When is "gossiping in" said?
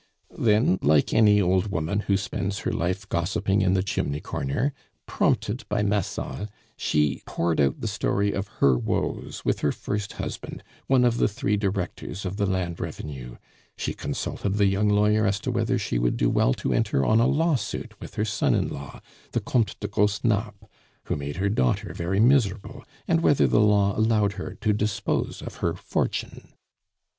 3.07-3.75